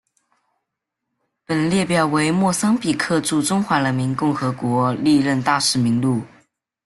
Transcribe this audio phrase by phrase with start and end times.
[1.45, 6.23] 本列表为莫桑比克驻中华人民共和国历任大使名录。